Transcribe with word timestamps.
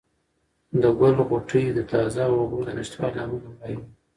د 0.81 0.83
ګل 0.99 1.15
غوټۍ 1.29 1.65
د 1.73 1.79
تازه 1.91 2.23
اوبو 2.35 2.57
د 2.65 2.69
نشتوالي 2.77 3.11
له 3.15 3.21
امله 3.23 3.39
مړاوې 3.51 3.75
وې. 3.79 3.85